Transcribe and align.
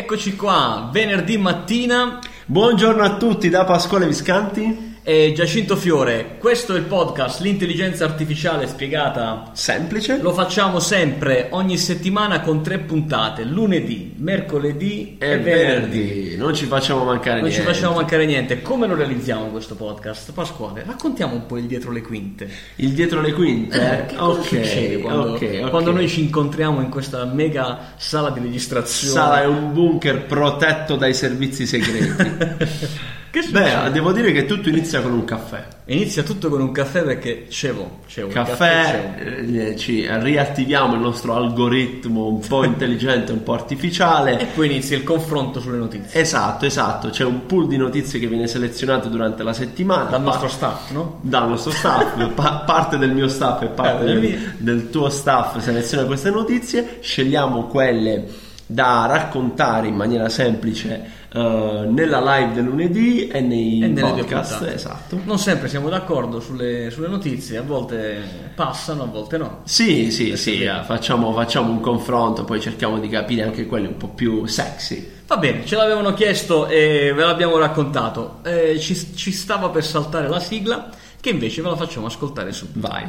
Eccoci 0.00 0.34
qua, 0.34 0.88
venerdì 0.90 1.36
mattina. 1.36 2.20
Buongiorno 2.46 3.02
a 3.02 3.16
tutti 3.16 3.50
da 3.50 3.66
Pasquale 3.66 4.06
Viscanti 4.06 4.89
e 5.10 5.32
Giacinto 5.34 5.74
Fiore. 5.74 6.36
Questo 6.38 6.72
è 6.72 6.78
il 6.78 6.84
podcast 6.84 7.40
L'intelligenza 7.40 8.04
artificiale 8.04 8.68
spiegata 8.68 9.50
semplice. 9.54 10.20
Lo 10.22 10.32
facciamo 10.32 10.78
sempre 10.78 11.48
ogni 11.50 11.76
settimana 11.78 12.40
con 12.42 12.62
tre 12.62 12.78
puntate, 12.78 13.42
lunedì, 13.42 14.14
mercoledì 14.18 15.16
e, 15.18 15.30
e 15.32 15.38
venerdì. 15.38 15.98
venerdì. 15.98 16.36
Non 16.36 16.54
ci 16.54 16.66
facciamo 16.66 17.02
mancare 17.02 17.40
non 17.40 17.48
niente. 17.48 17.64
Non 17.64 17.72
ci 17.72 17.80
facciamo 17.80 17.96
mancare 17.96 18.24
niente. 18.24 18.62
Come 18.62 18.86
lo 18.86 18.94
realizziamo 18.94 19.46
questo 19.46 19.74
podcast? 19.74 20.30
Pasquale, 20.30 20.84
raccontiamo 20.86 21.34
un 21.34 21.44
po' 21.44 21.56
il 21.56 21.64
dietro 21.64 21.90
le 21.90 22.02
quinte. 22.02 22.48
Il 22.76 22.90
dietro 22.90 23.20
le 23.20 23.32
quinte? 23.32 24.02
Eh, 24.02 24.06
che 24.06 24.14
cosa 24.14 24.38
okay, 24.38 24.64
succede 24.64 24.98
quando, 24.98 25.32
okay, 25.32 25.58
okay. 25.58 25.70
quando 25.70 25.90
noi 25.90 26.08
ci 26.08 26.20
incontriamo 26.20 26.80
in 26.82 26.88
questa 26.88 27.24
mega 27.24 27.94
sala 27.96 28.30
di 28.30 28.38
registrazione? 28.38 29.12
Sala 29.12 29.42
è 29.42 29.46
un 29.46 29.72
bunker 29.72 30.26
protetto 30.26 30.94
dai 30.94 31.14
servizi 31.14 31.66
segreti. 31.66 33.18
Che 33.30 33.46
Beh, 33.48 33.92
devo 33.92 34.10
dire 34.10 34.32
che 34.32 34.44
tutto 34.44 34.68
inizia 34.70 35.00
con 35.00 35.12
un 35.12 35.24
caffè. 35.24 35.64
Inizia 35.86 36.24
tutto 36.24 36.48
con 36.48 36.60
un 36.60 36.72
caffè 36.72 37.04
perché 37.04 37.46
c'è 37.48 37.70
un 37.70 37.88
caffè, 38.28 38.32
caffè 38.32 39.14
eh, 39.18 39.76
ci 39.76 40.04
riattiviamo 40.08 40.94
il 40.94 41.00
nostro 41.00 41.36
algoritmo 41.36 42.26
un 42.26 42.40
po' 42.40 42.64
intelligente, 42.64 43.30
un 43.30 43.44
po' 43.44 43.52
artificiale. 43.52 44.36
E 44.40 44.46
poi 44.46 44.66
inizia 44.66 44.96
il 44.96 45.04
confronto 45.04 45.60
sulle 45.60 45.76
notizie. 45.76 46.20
Esatto, 46.20 46.66
esatto. 46.66 47.10
C'è 47.10 47.24
un 47.24 47.46
pool 47.46 47.68
di 47.68 47.76
notizie 47.76 48.18
che 48.18 48.26
viene 48.26 48.48
selezionato 48.48 49.08
durante 49.08 49.44
la 49.44 49.52
settimana. 49.52 50.10
Dal 50.10 50.22
nostro 50.22 50.48
staff, 50.48 50.90
no? 50.90 51.20
Dal 51.20 51.48
nostro 51.48 51.70
staff, 51.70 52.16
pa- 52.34 52.64
parte 52.66 52.98
del 52.98 53.12
mio 53.12 53.28
staff 53.28 53.62
e 53.62 53.66
parte 53.66 54.02
eh, 54.02 54.06
del, 54.06 54.54
del 54.58 54.90
tuo 54.90 55.08
staff 55.08 55.56
seleziona 55.58 56.04
queste 56.04 56.30
notizie. 56.30 56.98
Scegliamo 57.00 57.66
quelle 57.66 58.26
da 58.66 59.06
raccontare 59.06 59.88
in 59.88 59.94
maniera 59.94 60.28
semplice 60.28 61.18
uh, 61.32 61.92
nella 61.92 62.20
live 62.20 62.54
del 62.54 62.64
lunedì 62.64 63.28
e 63.28 63.40
nei 63.40 63.82
e 63.82 63.88
podcast. 63.88 64.62
Esatto. 64.62 65.20
Non 65.24 65.38
sempre 65.38 65.68
siamo 65.68 65.88
d'accordo 65.88 66.40
sulle, 66.40 66.90
sulle, 66.90 67.08
notizie, 67.08 67.58
a 67.58 67.62
volte 67.62 68.50
passano, 68.54 69.04
a 69.04 69.06
volte 69.06 69.38
no. 69.38 69.60
Sì, 69.64 70.10
sì, 70.10 70.36
sì, 70.36 70.62
eh, 70.62 70.82
facciamo, 70.84 71.32
facciamo 71.32 71.70
un 71.70 71.80
confronto, 71.80 72.44
poi 72.44 72.60
cerchiamo 72.60 72.98
di 72.98 73.08
capire 73.08 73.42
anche 73.42 73.66
quelli 73.66 73.86
un 73.86 73.96
po' 73.96 74.08
più 74.08 74.46
sexy. 74.46 75.18
Va 75.26 75.36
bene, 75.36 75.64
ce 75.64 75.76
l'avevano 75.76 76.12
chiesto 76.12 76.66
e 76.66 77.12
ve 77.14 77.22
l'abbiamo 77.24 77.56
raccontato. 77.56 78.40
Eh, 78.42 78.78
ci, 78.80 78.94
ci 79.14 79.30
stava 79.30 79.68
per 79.68 79.84
saltare 79.84 80.28
la 80.28 80.40
sigla, 80.40 80.90
che 81.20 81.30
invece 81.30 81.62
ve 81.62 81.68
la 81.68 81.76
facciamo 81.76 82.06
ascoltare 82.06 82.52
subito. 82.52 82.88
Vai. 82.88 83.08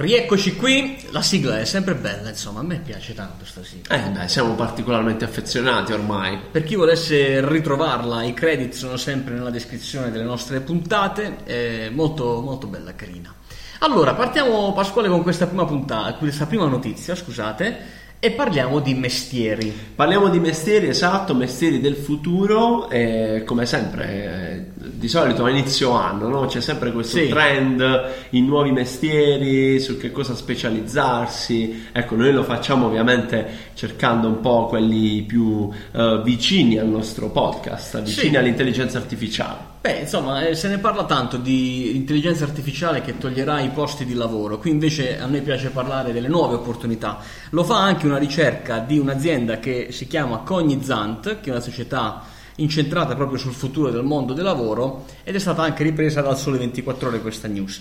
Rieccoci 0.00 0.56
qui, 0.56 0.96
la 1.10 1.20
sigla 1.20 1.60
è 1.60 1.66
sempre 1.66 1.94
bella, 1.94 2.30
insomma, 2.30 2.60
a 2.60 2.62
me 2.62 2.78
piace 2.78 3.12
tanto 3.12 3.40
questa 3.40 3.62
sigla. 3.62 3.96
Eh 3.96 4.08
beh, 4.08 4.28
siamo 4.28 4.54
particolarmente 4.54 5.26
affezionati 5.26 5.92
ormai. 5.92 6.38
Per 6.50 6.64
chi 6.64 6.74
volesse 6.74 7.46
ritrovarla, 7.46 8.22
i 8.22 8.32
credit 8.32 8.72
sono 8.72 8.96
sempre 8.96 9.34
nella 9.34 9.50
descrizione 9.50 10.10
delle 10.10 10.24
nostre 10.24 10.60
puntate, 10.60 11.44
è 11.44 11.90
molto, 11.90 12.40
molto 12.40 12.66
bella, 12.66 12.94
carina. 12.94 13.34
Allora, 13.80 14.14
partiamo 14.14 14.72
Pasquale 14.72 15.08
con 15.08 15.20
questa 15.22 15.46
prima 15.46 15.66
puntata, 15.66 16.14
questa 16.14 16.46
prima 16.46 16.66
notizia, 16.66 17.14
scusate 17.14 17.99
e 18.22 18.30
parliamo 18.32 18.80
di 18.80 18.92
mestieri. 18.92 19.72
Parliamo 19.94 20.28
di 20.28 20.38
mestieri, 20.38 20.88
esatto, 20.88 21.34
mestieri 21.34 21.80
del 21.80 21.96
futuro, 21.96 22.90
e 22.90 23.44
come 23.46 23.64
sempre, 23.64 24.74
eh, 24.74 24.88
di 24.90 25.08
solito 25.08 25.44
a 25.44 25.50
inizio 25.50 25.92
anno 25.92 26.28
no? 26.28 26.44
c'è 26.44 26.60
sempre 26.60 26.92
questo 26.92 27.16
sì. 27.16 27.28
trend 27.28 27.82
in 28.30 28.44
nuovi 28.44 28.72
mestieri, 28.72 29.80
su 29.80 29.96
che 29.96 30.12
cosa 30.12 30.34
specializzarsi. 30.34 31.86
Ecco, 31.92 32.14
noi 32.14 32.30
lo 32.32 32.42
facciamo 32.44 32.86
ovviamente 32.86 33.70
cercando 33.72 34.28
un 34.28 34.40
po' 34.40 34.66
quelli 34.66 35.22
più 35.22 35.70
uh, 35.92 36.22
vicini 36.22 36.76
al 36.76 36.88
nostro 36.88 37.30
podcast, 37.30 38.02
vicini 38.02 38.30
sì. 38.32 38.36
all'intelligenza 38.36 38.98
artificiale. 38.98 39.69
Beh, 39.82 40.00
insomma, 40.00 40.46
eh, 40.46 40.54
se 40.54 40.68
ne 40.68 40.76
parla 40.76 41.06
tanto 41.06 41.38
di 41.38 41.96
intelligenza 41.96 42.44
artificiale 42.44 43.00
che 43.00 43.16
toglierà 43.16 43.60
i 43.60 43.70
posti 43.70 44.04
di 44.04 44.12
lavoro, 44.12 44.58
qui 44.58 44.68
invece 44.68 45.18
a 45.18 45.24
noi 45.24 45.40
piace 45.40 45.70
parlare 45.70 46.12
delle 46.12 46.28
nuove 46.28 46.56
opportunità. 46.56 47.18
Lo 47.50 47.64
fa 47.64 47.80
anche 47.80 48.04
una 48.04 48.18
ricerca 48.18 48.80
di 48.80 48.98
un'azienda 48.98 49.58
che 49.58 49.88
si 49.90 50.06
chiama 50.06 50.40
Cognizant, 50.40 51.40
che 51.40 51.48
è 51.48 51.52
una 51.52 51.62
società 51.62 52.22
incentrata 52.56 53.14
proprio 53.14 53.38
sul 53.38 53.54
futuro 53.54 53.90
del 53.90 54.02
mondo 54.02 54.34
del 54.34 54.44
lavoro 54.44 55.06
ed 55.24 55.34
è 55.34 55.38
stata 55.38 55.62
anche 55.62 55.82
ripresa 55.82 56.20
dal 56.20 56.36
Sole 56.36 56.58
24 56.58 57.08
Ore 57.08 57.22
questa 57.22 57.48
news. 57.48 57.80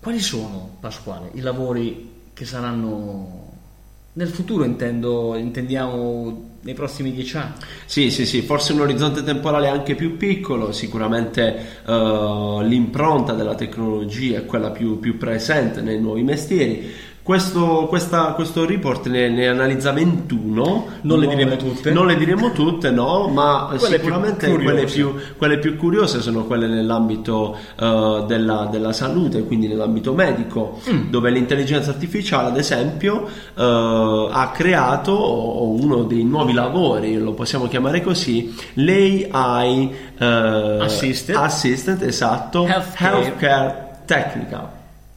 Quali 0.00 0.20
sono, 0.20 0.76
Pasquale, 0.80 1.30
i 1.32 1.40
lavori 1.40 2.10
che 2.34 2.44
saranno 2.44 3.52
nel 4.12 4.28
futuro 4.28 4.64
intendo, 4.64 5.34
intendiamo 5.36 6.50
nei 6.62 6.74
prossimi 6.74 7.12
dieci 7.12 7.36
anni. 7.36 7.54
Sì, 7.84 8.10
sì, 8.10 8.24
sì, 8.24 8.42
forse 8.42 8.72
un 8.72 8.80
orizzonte 8.80 9.22
temporale 9.22 9.68
anche 9.68 9.94
più 9.94 10.16
piccolo, 10.16 10.72
sicuramente 10.72 11.80
uh, 11.86 12.60
l'impronta 12.60 13.32
della 13.32 13.54
tecnologia 13.54 14.38
è 14.38 14.46
quella 14.46 14.70
più, 14.70 14.98
più 14.98 15.18
presente 15.18 15.80
nei 15.80 16.00
nuovi 16.00 16.22
mestieri 16.22 17.10
questo, 17.22 17.86
questa, 17.88 18.32
questo 18.32 18.66
report 18.66 19.06
ne, 19.06 19.28
ne, 19.28 19.46
analizza 19.46 19.92
21. 19.92 20.86
Non 21.02 21.20
le 21.20 21.28
diremo 21.28 21.54
tutte. 21.54 21.92
Non 21.92 22.06
le 22.06 22.16
diremo 22.16 22.50
tutte, 22.50 22.90
no, 22.90 23.28
ma 23.28 23.72
quelle 23.78 23.98
sicuramente 23.98 24.46
più 24.46 24.60
quelle, 24.60 24.84
più, 24.84 25.14
quelle, 25.36 25.58
più, 25.60 25.76
curiose 25.76 26.20
sono 26.20 26.44
quelle 26.46 26.66
nell'ambito 26.66 27.56
uh, 27.78 28.26
della, 28.26 28.68
della, 28.68 28.92
salute, 28.92 29.44
quindi 29.44 29.68
nell'ambito 29.68 30.14
medico, 30.14 30.80
mm. 30.90 31.10
dove 31.10 31.30
l'intelligenza 31.30 31.90
artificiale, 31.90 32.48
ad 32.48 32.58
esempio, 32.58 33.22
uh, 33.22 33.60
ha 33.62 34.50
creato 34.52 35.70
uno 35.70 36.02
dei 36.02 36.24
nuovi 36.24 36.51
lavori, 36.52 37.16
lo 37.16 37.32
possiamo 37.32 37.68
chiamare 37.68 38.02
così, 38.02 38.54
l'AI 38.74 39.94
uh, 40.18 40.24
Assistant. 40.82 41.38
Assistant, 41.38 42.02
esatto, 42.02 42.66
Healthcare, 42.66 43.16
Healthcare 43.16 43.90
Technical. 44.04 44.68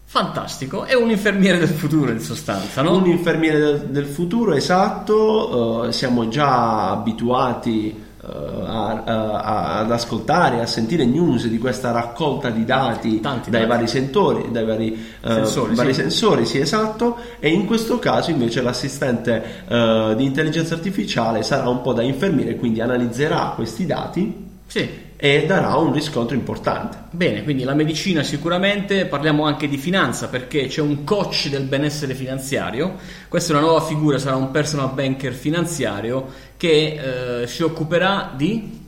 Fantastico, 0.05 0.85
è 0.85 0.93
un 0.93 1.09
infermiere 1.09 1.57
del 1.57 1.67
futuro 1.67 2.11
in 2.11 2.19
sostanza, 2.19 2.81
no? 2.81 2.95
Un 2.95 3.07
infermiere 3.07 3.59
del, 3.59 3.79
del 3.87 4.05
futuro, 4.05 4.53
esatto, 4.53 5.83
uh, 5.87 5.91
siamo 5.91 6.29
già 6.29 6.91
abituati 6.91 8.04
a, 8.25 9.03
a, 9.03 9.77
ad 9.79 9.91
ascoltare, 9.91 10.61
a 10.61 10.65
sentire 10.65 11.05
news 11.05 11.47
di 11.47 11.57
questa 11.57 11.91
raccolta 11.91 12.49
di 12.49 12.65
dati 12.65 13.19
Tanti 13.19 13.49
dai 13.49 13.61
dati. 13.61 13.73
vari 13.73 13.87
sentori, 13.87 14.51
dai 14.51 14.65
vari, 14.65 15.05
uh, 15.21 15.27
sensori, 15.27 15.75
vari 15.75 15.93
sì. 15.93 16.01
sensori, 16.01 16.45
sì 16.45 16.59
esatto, 16.59 17.17
e 17.39 17.49
in 17.49 17.65
questo 17.65 17.99
caso 17.99 18.31
invece 18.31 18.61
l'assistente 18.61 19.63
di 19.67 20.25
intelligenza 20.25 20.73
artificiale 20.75 21.43
sarà 21.43 21.69
un 21.69 21.81
po' 21.81 21.93
da 21.93 22.01
infermiere, 22.01 22.55
quindi 22.55 22.81
analizzerà 22.81 23.53
questi 23.55 23.85
dati. 23.85 24.45
Sì 24.67 25.04
e 25.17 25.45
darà 25.45 25.75
un 25.75 25.93
riscontro 25.93 26.35
importante. 26.35 26.97
Bene, 27.11 27.43
quindi 27.43 27.63
la 27.63 27.73
medicina 27.73 28.23
sicuramente, 28.23 29.05
parliamo 29.05 29.45
anche 29.45 29.67
di 29.67 29.77
finanza 29.77 30.27
perché 30.27 30.67
c'è 30.67 30.81
un 30.81 31.03
coach 31.03 31.47
del 31.49 31.63
benessere 31.63 32.13
finanziario, 32.13 32.95
questa 33.29 33.53
è 33.53 33.57
una 33.57 33.65
nuova 33.65 33.81
figura, 33.81 34.17
sarà 34.17 34.35
un 34.35 34.51
personal 34.51 34.93
banker 34.93 35.33
finanziario 35.33 36.27
che 36.57 37.41
eh, 37.41 37.47
si 37.47 37.63
occuperà 37.63 38.33
di 38.35 38.83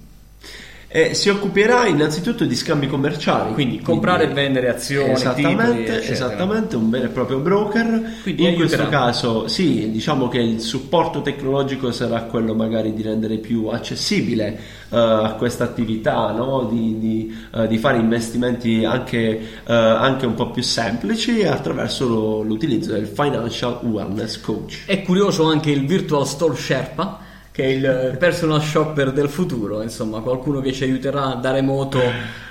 eh, 0.89 1.13
si 1.13 1.27
occuperà 1.27 1.85
innanzitutto 1.85 2.45
di 2.45 2.55
scambi 2.55 2.87
commerciali. 2.87 3.53
Quindi 3.53 3.81
comprare 3.81 4.23
e 4.23 4.33
vendere 4.33 4.69
azioni, 4.69 5.11
esattamente, 5.11 5.93
titoli, 5.93 6.11
esattamente, 6.11 6.75
un 6.77 6.89
vero 6.89 7.05
e 7.05 7.09
proprio 7.09 7.39
broker. 7.39 8.19
Quindi 8.23 8.43
In 8.43 8.47
aiuterà. 8.47 8.85
questo 8.85 8.89
caso 8.89 9.47
sì, 9.47 9.91
diciamo 9.91 10.29
che 10.29 10.39
il 10.39 10.61
supporto 10.61 11.21
tecnologico 11.21 11.91
sarà 11.91 12.21
quello 12.23 12.55
magari 12.55 12.93
di 12.93 13.01
rendere 13.01 13.37
più 13.37 13.67
accessibile 13.67 14.59
uh, 14.89 14.95
a 14.95 15.35
questa 15.37 15.65
attività, 15.65 16.31
no? 16.31 16.67
di, 16.71 16.97
di, 16.99 17.35
uh, 17.51 17.67
di, 17.67 17.77
fare 17.77 17.97
investimenti 17.97 18.85
anche, 18.85 19.41
uh, 19.65 19.71
anche, 19.71 20.25
un 20.25 20.35
po' 20.35 20.51
più 20.51 20.63
semplici 20.63 21.43
attraverso 21.43 22.07
lo, 22.07 22.41
l'utilizzo 22.43 22.93
del 22.93 23.07
Financial 23.07 23.79
Wellness 23.83 24.39
Coach. 24.39 24.85
È 24.85 25.01
curioso 25.01 25.43
anche 25.43 25.69
il 25.69 25.85
Virtual 25.85 26.25
Store 26.25 26.55
Sherpa 26.55 27.25
che 27.57 27.63
è 27.63 27.67
il 27.69 28.17
personal 28.19 28.61
shopper 28.61 29.11
del 29.11 29.29
futuro, 29.29 29.81
insomma, 29.81 30.19
qualcuno 30.21 30.61
che 30.61 30.71
ci 30.71 30.83
aiuterà 30.83 31.33
da 31.41 31.49
remoto 31.49 31.99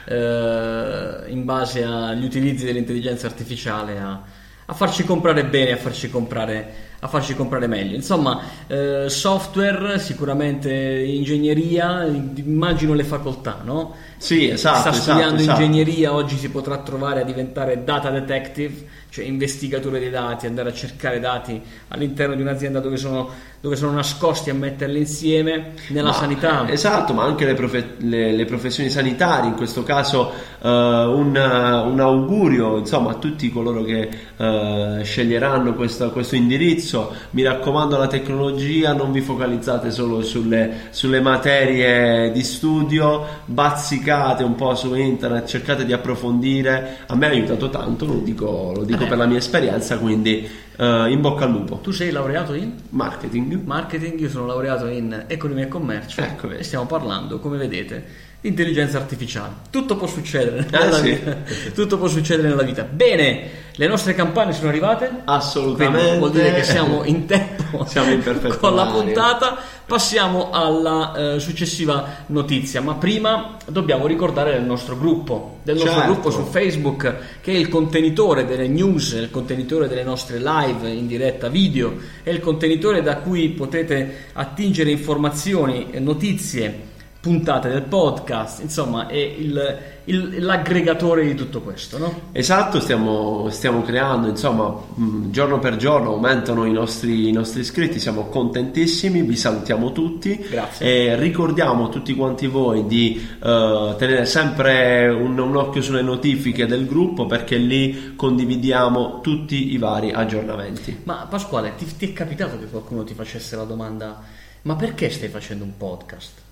eh, 0.04 1.22
in 1.28 1.44
base 1.44 1.84
agli 1.84 2.24
utilizzi 2.24 2.64
dell'intelligenza 2.64 3.28
artificiale 3.28 4.00
a, 4.00 4.20
a, 4.66 4.74
farci 4.74 5.04
comprare 5.04 5.44
bene, 5.44 5.70
a 5.70 5.76
farci 5.76 6.10
comprare, 6.10 6.95
a 7.06 7.08
farci 7.08 7.34
comprare 7.34 7.66
meglio. 7.68 7.94
Insomma, 7.94 8.40
eh, 8.66 9.04
software, 9.08 9.98
sicuramente 9.98 10.70
ingegneria, 10.72 12.04
immagino 12.04 12.94
le 12.94 13.04
facoltà, 13.04 13.60
no? 13.64 13.94
Sì, 14.18 14.48
esatto. 14.48 14.78
Sta 14.80 14.90
esatto, 14.90 15.02
studiando 15.02 15.40
esatto. 15.40 15.60
ingegneria, 15.62 16.12
oggi 16.12 16.36
si 16.36 16.50
potrà 16.50 16.78
trovare 16.78 17.20
a 17.20 17.24
diventare 17.24 17.84
data 17.84 18.10
detective, 18.10 18.74
cioè 19.10 19.24
investigatore 19.24 19.98
dei 20.00 20.10
dati, 20.10 20.46
andare 20.46 20.70
a 20.70 20.72
cercare 20.72 21.20
dati 21.20 21.60
all'interno 21.88 22.34
di 22.34 22.42
un'azienda 22.42 22.80
dove 22.80 22.96
sono, 22.96 23.28
dove 23.60 23.76
sono 23.76 23.92
nascosti 23.92 24.50
a 24.50 24.54
metterli 24.54 24.98
insieme 24.98 25.72
nella 25.88 26.08
Ma, 26.08 26.14
sanità. 26.14 26.66
eh, 26.66 26.72
Esatto, 26.72 27.12
ma 27.12 27.24
anche 27.24 27.44
le, 27.44 27.54
profe- 27.54 27.94
le- 27.98 28.32
le 28.32 28.44
professioni 28.46 28.88
sanitarie, 28.90 29.48
in 29.50 29.54
questo 29.56 29.82
caso 29.82 30.32
eh, 30.62 30.68
un, 30.68 31.36
un 31.36 32.00
augurio 32.00 32.78
insomma, 32.78 33.10
a 33.12 33.14
tutti 33.14 33.50
coloro 33.50 33.82
che 33.84 34.08
eh, 34.36 35.00
sceglieranno 35.04 35.74
questo, 35.74 36.10
questo 36.10 36.34
indirizzo. 36.36 36.95
Mi 37.31 37.43
raccomando, 37.43 37.96
la 37.96 38.06
tecnologia 38.06 38.93
non 38.93 39.12
vi 39.12 39.20
focalizzate 39.20 39.90
solo 39.90 40.22
sulle, 40.22 40.88
sulle 40.90 41.20
materie 41.20 42.31
di 42.32 42.43
studio, 42.43 43.25
bazzicate 43.44 44.43
un 44.43 44.54
po' 44.54 44.75
su 44.75 44.94
internet, 44.94 45.46
cercate 45.46 45.84
di 45.84 45.93
approfondire. 45.93 46.98
A 47.06 47.16
me 47.16 47.26
ha 47.26 47.31
aiutato 47.31 47.69
tanto, 47.70 48.06
lo 48.06 48.19
dico, 48.19 48.72
lo 48.75 48.84
dico 48.84 49.04
Eh. 49.04 49.06
per 49.06 49.19
la 49.19 49.26
mia 49.26 49.38
esperienza, 49.38 49.98
quindi 49.98 50.48
eh, 50.76 51.06
in 51.10 51.20
bocca 51.20 51.44
al 51.44 51.50
lupo. 51.50 51.76
Tu 51.82 51.90
sei 51.90 52.10
laureato 52.10 52.54
in 52.54 52.72
Marketing. 52.90 53.62
marketing, 53.64 54.19
io 54.20 54.28
sono 54.28 54.46
laureato 54.46 54.87
in 54.87 55.25
economia 55.26 55.64
e 55.64 55.69
commercio 55.69 56.20
Ecco, 56.20 56.50
e 56.50 56.62
stiamo 56.62 56.87
parlando, 56.87 57.38
come 57.38 57.56
vedete, 57.56 58.04
intelligenza 58.42 58.98
artificiale. 58.98 59.52
Tutto 59.70 59.96
può 59.96 60.06
succedere 60.06 60.66
Eh, 60.70 60.78
nella 60.78 60.96
sì. 60.98 61.10
vita. 61.10 61.36
Tutto 61.74 61.98
può 61.98 62.06
succedere 62.06 62.48
nella 62.48 62.62
vita. 62.62 62.82
Bene, 62.84 63.50
le 63.74 63.86
nostre 63.88 64.14
campane 64.14 64.52
sono 64.52 64.68
arrivate? 64.68 65.10
Assolutamente. 65.24 65.98
Quindi 65.98 66.18
vuol 66.18 66.30
dire 66.30 66.54
che 66.54 66.62
siamo 66.62 67.02
in 67.04 67.26
tempo 67.26 67.84
Siamo 67.86 68.10
in 68.12 68.22
perfetto 68.22 68.58
con 68.60 68.74
la 68.74 68.86
puntata. 68.86 69.56
Passiamo 69.86 70.50
alla 70.50 71.34
eh, 71.34 71.40
successiva 71.40 72.24
notizia, 72.26 72.80
ma 72.80 72.94
prima 72.94 73.56
dobbiamo 73.66 74.06
ricordare 74.06 74.52
del 74.52 74.62
nostro 74.64 74.96
gruppo, 74.98 75.58
del 75.62 75.76
nostro 75.76 75.92
Certo. 75.94 76.12
gruppo 76.12 76.30
su 76.30 76.42
Facebook 76.44 77.14
che 77.40 77.52
è 77.52 77.56
il 77.56 77.68
contenitore 77.68 78.44
delle 78.46 78.66
news, 78.66 79.12
il 79.12 79.30
contenitore 79.30 79.86
delle 79.86 80.02
nostre 80.02 80.38
live 80.38 80.88
in 80.90 81.06
diretta 81.06 81.48
video, 81.48 81.96
è 82.24 82.30
il 82.30 82.40
contenitore 82.40 83.00
da 83.02 83.16
cui 83.18 83.48
potete 83.50 84.24
attingere 84.32 84.90
informazioni, 84.90 85.86
e 85.92 86.00
notizie, 86.00 86.94
puntate 87.26 87.69
del 87.69 87.82
podcast, 87.82 88.62
insomma 88.62 89.08
è 89.08 89.17
il- 89.17 89.78
il- 90.05 90.44
l'aggregatore 90.44 91.25
di 91.26 91.34
tutto 91.34 91.61
questo, 91.61 91.99
no? 91.99 92.20
Esatto, 92.31 92.78
stiamo, 92.78 93.49
stiamo 93.50 93.82
creando, 93.82 94.28
insomma, 94.28 94.69
mh, 94.69 95.31
giorno 95.32 95.58
per 95.58 95.75
giorno 95.75 96.11
aumentano 96.11 96.64
i 96.64 96.70
nostri, 96.70 97.28
i 97.28 97.32
nostri 97.32 97.62
iscritti, 97.62 97.99
siamo 97.99 98.26
contentissimi, 98.26 99.23
vi 99.23 99.34
salutiamo 99.37 99.90
tutti 99.90 100.37
Grazie. 100.49 100.87
e 100.87 101.17
ricordiamo 101.17 101.87
a 101.87 101.88
tutti 101.88 102.14
quanti 102.14 102.46
voi 102.46 102.87
di 102.87 103.20
eh, 103.43 103.94
tenere 103.99 104.25
sempre 104.26 105.08
un, 105.08 105.37
un 105.37 105.56
occhio 105.56 105.82
sulle 105.82 106.02
notifiche 106.02 106.67
del 106.67 106.87
gruppo 106.87 107.26
perché 107.26 107.56
lì 107.56 108.14
condividiamo 108.14 109.20
tutti 109.20 109.73
i 109.73 109.78
vari 109.78 110.12
aggiornamenti. 110.12 111.00
Ma 111.02 111.26
Pasquale, 111.28 111.75
ti, 111.76 111.84
ti 111.96 112.11
è 112.11 112.12
capitato 112.12 112.56
che 112.61 112.67
qualcuno 112.67 113.02
ti 113.02 113.14
facesse 113.14 113.56
la 113.56 113.64
domanda, 113.64 114.23
ma 114.62 114.76
perché 114.76 115.11
stai 115.11 115.28
facendo 115.28 115.64
un 115.64 115.76
podcast? 115.76 116.44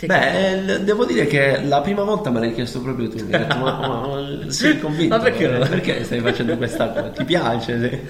È? 0.00 0.06
Beh, 0.06 0.56
l- 0.60 0.80
devo 0.84 1.04
dire 1.04 1.26
che 1.26 1.60
la 1.64 1.80
prima 1.80 2.02
volta 2.02 2.30
me 2.30 2.40
l'hai 2.40 2.52
chiesto 2.54 2.80
proprio 2.80 3.08
tu. 3.08 3.16
Mi 3.24 3.32
hai 3.32 3.40
detto, 3.40 3.56
ma, 3.56 3.78
ma- 3.78 4.06
ma 4.06 4.50
sei 4.50 4.78
convinto? 4.80 5.16
Ma 5.16 5.22
perché 5.22 5.48
non- 5.48 5.68
perché 5.68 6.04
stai 6.04 6.20
facendo 6.20 6.56
questa 6.56 6.88
cosa? 6.88 7.08
Ti 7.10 7.24
piace? 7.24 7.88
Sì. 7.90 8.00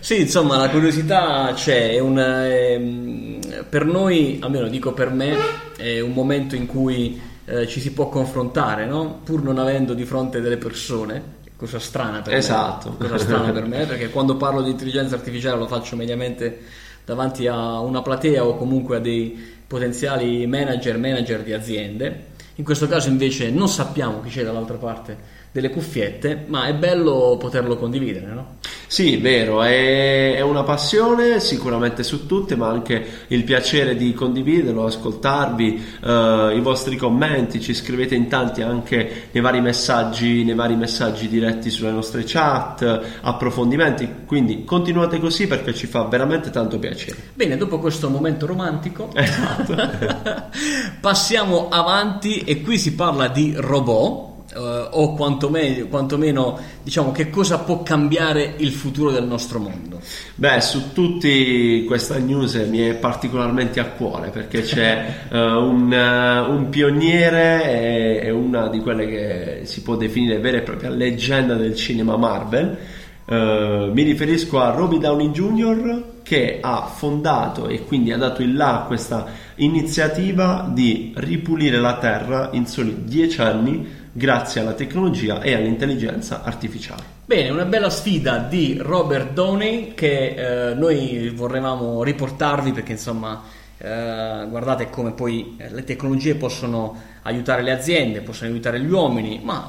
Sì, 0.00 0.20
insomma, 0.22 0.56
la 0.56 0.68
curiosità 0.68 1.52
c'è, 1.54 1.90
è 1.92 1.98
un, 2.00 2.18
ehm, 2.18 3.38
per 3.68 3.84
noi, 3.84 4.38
almeno 4.42 4.66
dico 4.68 4.92
per 4.92 5.10
me, 5.10 5.36
è 5.76 6.00
un 6.00 6.12
momento 6.12 6.56
in 6.56 6.66
cui 6.66 7.20
eh, 7.44 7.66
ci 7.68 7.80
si 7.80 7.92
può 7.92 8.08
confrontare, 8.08 8.84
no? 8.86 9.20
Pur 9.24 9.42
non 9.42 9.58
avendo 9.58 9.94
di 9.94 10.04
fronte 10.04 10.40
delle 10.40 10.56
persone, 10.56 11.22
cosa 11.56 11.78
strana 11.78 12.20
per 12.20 12.34
Esatto. 12.34 12.96
me. 12.98 13.06
Cosa 13.08 13.18
strana 13.18 13.50
per 13.52 13.64
me, 13.68 13.84
perché 13.86 14.10
quando 14.10 14.36
parlo 14.36 14.60
di 14.62 14.70
intelligenza 14.70 15.14
artificiale 15.14 15.58
lo 15.58 15.66
faccio 15.68 15.94
mediamente 15.94 16.58
davanti 17.04 17.46
a 17.46 17.80
una 17.80 18.02
platea 18.02 18.44
o 18.44 18.56
comunque 18.56 18.96
a 18.96 19.00
dei 19.00 19.54
potenziali 19.66 20.46
manager, 20.46 20.98
manager 20.98 21.42
di 21.42 21.52
aziende. 21.52 22.30
In 22.56 22.64
questo 22.64 22.86
caso 22.86 23.08
invece 23.08 23.50
non 23.50 23.68
sappiamo 23.68 24.20
chi 24.20 24.28
c'è 24.28 24.44
dall'altra 24.44 24.76
parte 24.76 25.40
delle 25.52 25.68
cuffiette, 25.68 26.44
ma 26.46 26.66
è 26.66 26.74
bello 26.74 27.36
poterlo 27.38 27.76
condividere, 27.76 28.26
no? 28.26 28.56
Sì, 28.92 29.16
vero, 29.16 29.62
è, 29.62 30.34
è 30.34 30.40
una 30.42 30.64
passione 30.64 31.40
sicuramente 31.40 32.02
su 32.02 32.26
tutte, 32.26 32.56
ma 32.56 32.68
anche 32.68 33.24
il 33.28 33.42
piacere 33.42 33.96
di 33.96 34.12
condividerlo, 34.12 34.84
ascoltarvi, 34.84 35.82
eh, 36.04 36.52
i 36.54 36.60
vostri 36.60 36.96
commenti, 36.96 37.60
ci 37.60 37.72
scrivete 37.72 38.14
in 38.14 38.28
tanti 38.28 38.60
anche 38.60 39.28
nei 39.30 39.42
vari 39.42 39.62
messaggi, 39.62 40.44
nei 40.44 40.54
vari 40.54 40.76
messaggi 40.76 41.28
diretti 41.28 41.70
sulle 41.70 41.90
nostre 41.90 42.24
chat, 42.26 43.00
approfondimenti, 43.22 44.08
quindi 44.26 44.64
continuate 44.64 45.18
così 45.18 45.46
perché 45.46 45.72
ci 45.74 45.86
fa 45.86 46.02
veramente 46.04 46.50
tanto 46.50 46.78
piacere. 46.78 47.16
Bene, 47.32 47.56
dopo 47.56 47.78
questo 47.78 48.10
momento 48.10 48.44
romantico, 48.44 49.08
Esatto. 49.14 49.74
passiamo 51.00 51.68
avanti 51.70 52.40
e 52.40 52.60
qui 52.60 52.76
si 52.76 52.94
parla 52.94 53.28
di 53.28 53.54
robot. 53.56 54.31
Eh, 54.54 54.88
o 54.90 55.14
quantomeno, 55.14 55.86
quantomeno 55.86 56.58
diciamo 56.82 57.10
che 57.10 57.30
cosa 57.30 57.60
può 57.60 57.82
cambiare 57.82 58.54
il 58.58 58.70
futuro 58.70 59.10
del 59.10 59.24
nostro 59.24 59.58
mondo. 59.58 60.00
Beh, 60.34 60.60
su 60.60 60.92
tutti 60.92 61.84
questa 61.86 62.18
news 62.18 62.54
mi 62.68 62.80
è 62.80 62.94
particolarmente 62.94 63.80
a 63.80 63.86
cuore 63.86 64.28
perché 64.28 64.60
c'è 64.60 65.26
eh, 65.32 65.38
un, 65.38 65.90
eh, 65.90 66.40
un 66.40 66.68
pioniere 66.68 68.20
e, 68.20 68.26
e 68.26 68.30
una 68.30 68.68
di 68.68 68.80
quelle 68.80 69.06
che 69.06 69.60
si 69.64 69.82
può 69.82 69.96
definire 69.96 70.38
vera 70.38 70.58
e 70.58 70.62
propria 70.62 70.90
leggenda 70.90 71.54
del 71.54 71.74
cinema 71.74 72.16
Marvel. 72.16 72.78
Mi 73.24 74.02
riferisco 74.02 74.60
a 74.60 74.72
Robbie 74.72 74.98
Downey 74.98 75.30
Jr. 75.30 76.02
che 76.22 76.58
ha 76.60 76.82
fondato 76.82 77.68
e 77.68 77.84
quindi 77.84 78.12
ha 78.12 78.18
dato 78.18 78.42
il 78.42 78.54
là 78.54 78.82
a 78.82 78.84
questa 78.84 79.26
iniziativa 79.54 80.68
di 80.70 81.14
ripulire 81.16 81.78
la 81.78 81.96
Terra 81.96 82.50
in 82.52 82.66
soli 82.66 83.04
10 83.04 83.40
anni 83.40 84.00
grazie 84.12 84.60
alla 84.60 84.74
tecnologia 84.74 85.40
e 85.40 85.54
all'intelligenza 85.54 86.42
artificiale. 86.42 87.02
Bene, 87.24 87.48
una 87.48 87.64
bella 87.64 87.88
sfida 87.88 88.38
di 88.38 88.76
Robert 88.78 89.32
Downey 89.32 89.94
che 89.94 90.70
eh, 90.70 90.74
noi 90.74 91.30
vorremmo 91.30 92.02
riportarvi 92.02 92.72
perché 92.72 92.92
insomma 92.92 93.42
eh, 93.78 94.46
guardate 94.48 94.90
come 94.90 95.12
poi 95.12 95.56
eh, 95.56 95.70
le 95.70 95.84
tecnologie 95.84 96.34
possono 96.34 96.94
aiutare 97.22 97.62
le 97.62 97.72
aziende, 97.72 98.20
possono 98.20 98.50
aiutare 98.50 98.80
gli 98.80 98.90
uomini, 98.90 99.40
ma 99.42 99.66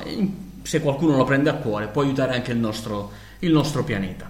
se 0.62 0.82
qualcuno 0.82 1.16
lo 1.16 1.24
prende 1.24 1.50
a 1.50 1.56
cuore 1.56 1.88
può 1.88 2.02
aiutare 2.02 2.34
anche 2.34 2.52
il 2.52 2.58
nostro, 2.58 3.12
il 3.40 3.52
nostro 3.52 3.84
pianeta. 3.84 4.30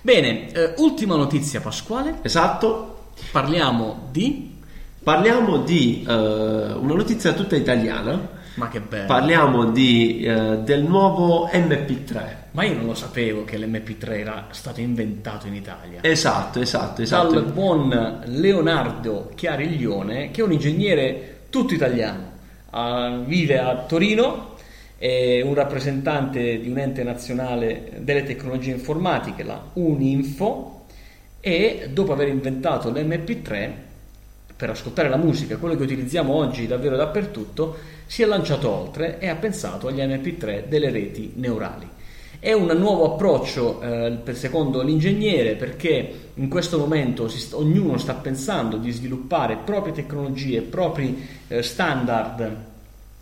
Bene, 0.00 0.50
eh, 0.52 0.74
ultima 0.78 1.16
notizia 1.16 1.60
Pasquale, 1.60 2.16
Esatto, 2.22 3.10
parliamo 3.30 4.08
di... 4.10 4.56
Parliamo 5.02 5.58
di 5.58 6.04
eh, 6.06 6.12
una 6.12 6.94
notizia 6.94 7.32
tutta 7.32 7.56
italiana. 7.56 8.38
Ma 8.60 8.68
che 8.68 8.80
bello! 8.80 9.06
Parliamo 9.06 9.64
di, 9.70 10.20
eh, 10.20 10.58
del 10.58 10.82
nuovo 10.82 11.48
MP3. 11.50 12.22
ma 12.50 12.64
io 12.64 12.74
non 12.74 12.84
lo 12.84 12.94
sapevo 12.94 13.44
che 13.44 13.56
l'MP3 13.56 14.18
era 14.18 14.46
stato 14.50 14.80
inventato 14.80 15.46
in 15.46 15.54
Italia. 15.54 16.00
Esatto, 16.02 16.60
esatto, 16.60 17.00
esatto. 17.00 17.32
dal 17.32 17.50
buon 17.52 18.22
Leonardo 18.26 19.30
Chiariglione, 19.34 20.30
che 20.30 20.42
è 20.42 20.44
un 20.44 20.52
ingegnere 20.52 21.44
tutto 21.48 21.72
italiano, 21.72 22.30
Ah, 22.72 23.22
vive 23.24 23.58
a 23.58 23.74
Torino, 23.78 24.54
è 24.96 25.40
un 25.42 25.54
rappresentante 25.54 26.60
di 26.60 26.68
un 26.68 26.78
ente 26.78 27.02
nazionale 27.02 27.90
delle 27.98 28.22
tecnologie 28.22 28.70
informatiche, 28.70 29.42
la 29.42 29.60
Uninfo, 29.72 30.84
e 31.40 31.88
dopo 31.92 32.12
aver 32.12 32.28
inventato 32.28 32.90
l'MP3 32.90 33.88
per 34.60 34.68
ascoltare 34.68 35.08
la 35.08 35.16
musica, 35.16 35.56
quello 35.56 35.74
che 35.74 35.84
utilizziamo 35.84 36.34
oggi 36.34 36.66
davvero 36.66 36.94
dappertutto, 36.94 37.78
si 38.04 38.20
è 38.20 38.26
lanciato 38.26 38.68
oltre 38.68 39.18
e 39.18 39.28
ha 39.28 39.34
pensato 39.36 39.88
agli 39.88 40.00
MP3 40.00 40.68
delle 40.68 40.90
reti 40.90 41.32
neurali. 41.36 41.88
È 42.38 42.52
un 42.52 42.66
nuovo 42.76 43.14
approccio, 43.14 43.80
eh, 43.80 44.34
secondo 44.34 44.82
l'ingegnere, 44.82 45.54
perché 45.54 46.12
in 46.34 46.50
questo 46.50 46.76
momento 46.76 47.26
si 47.28 47.48
ognuno 47.54 47.96
sta 47.96 48.12
pensando 48.12 48.76
di 48.76 48.90
sviluppare 48.90 49.56
proprie 49.64 49.94
tecnologie, 49.94 50.60
propri 50.60 51.26
eh, 51.48 51.62
standard 51.62 52.56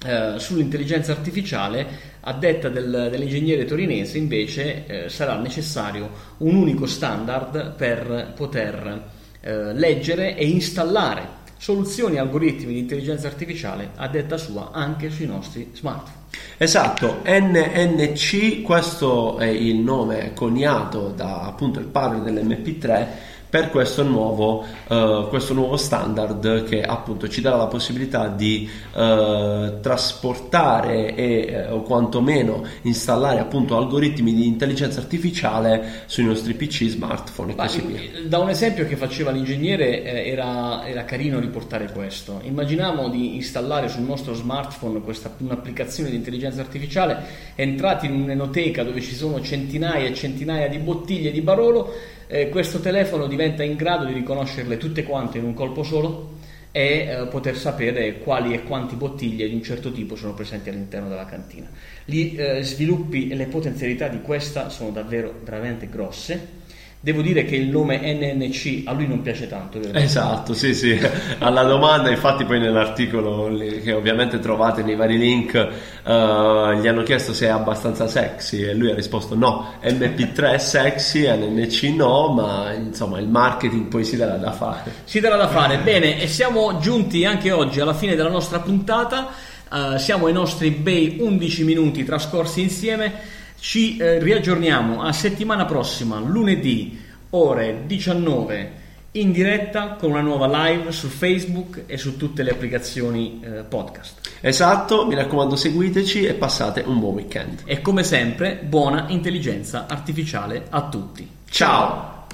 eh, 0.05 0.35
sull'intelligenza 0.39 1.13
artificiale, 1.13 1.87
a 2.23 2.33
detta 2.33 2.69
del- 2.69 3.09
dell'ingegnere 3.13 3.65
torinese 3.65 4.19
invece 4.19 4.87
eh, 4.87 5.09
sarà 5.09 5.37
necessario 5.37 6.11
un 6.39 6.57
unico 6.57 6.87
standard 6.87 7.75
per 7.77 8.33
poter 8.35 9.17
eh, 9.41 9.73
leggere 9.75 10.37
e 10.37 10.47
installare 10.47 11.37
soluzioni 11.59 12.17
e 12.17 12.19
algoritmi 12.21 12.73
di 12.73 12.79
intelligenza 12.79 13.27
artificiale 13.27 13.91
a 13.97 14.09
detta 14.09 14.37
sua 14.37 14.71
anche 14.73 15.11
sui 15.11 15.27
nostri 15.27 15.71
smartphone. 15.75 16.17
Esatto, 16.57 17.21
NNC, 17.25 18.63
questo 18.63 19.39
è 19.39 19.47
il 19.47 19.77
nome 19.77 20.33
coniato 20.35 21.13
da 21.15 21.43
appunto 21.43 21.81
il 21.81 21.87
padre 21.87 22.21
dell'MP3 22.21 23.07
per 23.49 23.71
questo 23.71 24.03
nuovo, 24.03 24.65
uh, 24.89 25.29
questo 25.29 25.55
nuovo, 25.55 25.77
standard 25.77 26.65
che 26.65 26.83
appunto 26.83 27.29
ci 27.29 27.41
darà 27.41 27.57
la 27.57 27.67
possibilità 27.67 28.29
di 28.29 28.69
uh, 28.93 29.81
trasportare 29.81 31.15
e 31.15 31.67
uh, 31.69 31.75
o 31.75 31.83
quantomeno 31.83 32.63
installare 32.83 33.41
appunto 33.41 33.77
algoritmi 33.77 34.35
di 34.35 34.47
intelligenza 34.47 35.01
artificiale 35.01 36.03
sui 36.07 36.25
nostri 36.25 36.53
PC, 36.55 36.89
smartphone 36.89 37.53
e 37.53 37.55
Ma 37.55 37.63
così 37.65 37.81
via. 37.81 38.01
Da 38.27 38.39
un 38.39 38.51
esempio 38.51 38.87
che 38.87 38.97
faceva 38.97 39.31
l'ingegnere 39.31 40.03
eh, 40.03 40.31
era, 40.31 40.87
era, 40.87 41.05
carino 41.05 41.39
riportare 41.39 41.91
questo. 41.91 42.41
Immaginiamo 42.43 43.09
di 43.09 43.37
installare 43.37 43.89
sul 43.89 44.03
nostro 44.03 44.35
smartphone 44.35 45.01
questa, 45.01 45.35
un'applicazione 45.39 46.11
di 46.11 46.17
intelligenza 46.17 46.61
artificiale, 46.61 47.25
entrati 47.55 48.07
in 48.07 48.21
un'enoteca 48.21 48.83
dove 48.83 49.01
ci 49.01 49.15
sono 49.15 49.41
centinaia 49.41 50.07
e 50.07 50.15
centinaia 50.15 50.69
di 50.69 50.79
bottiglie 50.79 51.31
di 51.31 51.41
Barolo 51.41 52.17
eh, 52.29 52.49
questo 52.51 52.79
telefono 52.81 53.27
diventa 53.27 53.63
in 53.63 53.75
grado 53.75 54.05
di 54.05 54.13
riconoscerle 54.13 54.77
tutte 54.77 55.03
quante 55.03 55.39
in 55.39 55.45
un 55.45 55.55
colpo 55.55 55.83
solo 55.83 56.37
e 56.71 57.09
eh, 57.09 57.27
poter 57.27 57.57
sapere 57.57 58.19
quali 58.19 58.53
e 58.53 58.63
quanti 58.63 58.95
bottiglie 58.95 59.49
di 59.49 59.55
un 59.55 59.63
certo 59.63 59.91
tipo 59.91 60.15
sono 60.15 60.35
presenti 60.35 60.69
all'interno 60.69 61.09
della 61.09 61.25
cantina. 61.25 61.69
Gli 62.05 62.37
eh, 62.39 62.63
sviluppi 62.63 63.29
e 63.29 63.35
le 63.35 63.47
potenzialità 63.47 64.09
di 64.09 64.21
questa 64.21 64.69
sono 64.69 64.91
davvero 64.91 65.35
veramente 65.43 65.89
grosse 65.89 66.57
Devo 67.01 67.23
dire 67.23 67.45
che 67.45 67.55
il 67.55 67.69
nome 67.69 68.01
NNC 68.03 68.83
a 68.87 68.93
lui 68.93 69.07
non 69.07 69.23
piace 69.23 69.47
tanto. 69.47 69.79
Vero? 69.79 69.97
Esatto, 69.97 70.53
sì, 70.53 70.75
sì. 70.75 70.99
Alla 71.39 71.63
domanda, 71.63 72.11
infatti, 72.11 72.45
poi 72.45 72.59
nell'articolo 72.59 73.57
che 73.57 73.93
ovviamente 73.93 74.41
trovate 74.41 74.83
nei 74.83 74.97
vari 74.97 75.17
link, 75.17 75.55
uh, 75.55 76.73
gli 76.73 76.89
hanno 76.89 77.05
chiesto 77.05 77.33
se 77.33 77.47
è 77.47 77.51
abbastanza 77.51 78.09
sexy 78.09 78.65
e 78.65 78.75
lui 78.75 78.91
ha 78.91 78.97
risposto 78.97 79.37
no. 79.37 79.75
MP3 79.81 80.55
è 80.55 80.59
sexy, 80.59 81.25
NNC 81.29 81.83
no, 81.95 82.33
ma 82.33 82.73
insomma 82.73 83.21
il 83.21 83.29
marketing 83.29 83.87
poi 83.87 84.03
si 84.03 84.17
darà 84.17 84.35
da 84.35 84.51
fare. 84.51 84.91
Si 85.05 85.21
darà 85.21 85.37
da 85.37 85.47
fare. 85.47 85.79
Bene, 85.79 86.21
e 86.21 86.27
siamo 86.27 86.79
giunti 86.81 87.25
anche 87.25 87.53
oggi 87.53 87.79
alla 87.79 87.95
fine 87.95 88.17
della 88.17 88.29
nostra 88.29 88.59
puntata. 88.59 89.29
Uh, 89.71 89.99
siamo 89.99 90.27
ai 90.27 90.33
nostri 90.33 90.71
bei 90.71 91.19
11 91.21 91.63
minuti 91.63 92.03
trascorsi 92.03 92.61
insieme. 92.61 93.37
Ci 93.61 93.97
eh, 93.97 94.19
riaggiorniamo 94.19 95.03
a 95.03 95.13
settimana 95.13 95.65
prossima, 95.65 96.19
lunedì, 96.19 97.01
ore 97.31 97.83
19, 97.87 98.73
in 99.13 99.33
diretta 99.33 99.97
con 99.99 100.11
una 100.11 100.21
nuova 100.21 100.69
live 100.69 100.93
su 100.93 101.09
Facebook 101.09 101.85
e 101.87 101.97
su 101.97 102.17
tutte 102.17 102.43
le 102.43 102.51
applicazioni 102.51 103.41
eh, 103.43 103.65
podcast. 103.65 104.21
Esatto, 104.41 105.07
mi 105.07 105.15
raccomando 105.15 105.57
seguiteci 105.57 106.25
e 106.25 106.35
passate 106.35 106.83
un 106.87 107.01
buon 107.01 107.15
weekend. 107.15 107.63
E 107.65 107.83
come 107.83 108.05
sempre, 108.05 108.61
buona 108.63 109.07
intelligenza 109.09 109.87
artificiale 109.89 110.67
a 110.71 110.89
tutti. 110.89 111.29
Ciao. 111.49 112.27